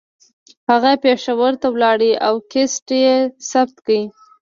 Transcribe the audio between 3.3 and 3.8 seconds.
ثبت